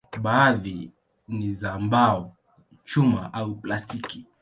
Baadhi 0.21 0.91
ni 1.27 1.53
za 1.53 1.79
mbao, 1.79 2.35
chuma 2.83 3.33
au 3.33 3.55
plastiki. 3.55 4.25